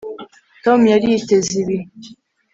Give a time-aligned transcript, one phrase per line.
[0.63, 1.77] Tom yari yiteze ibi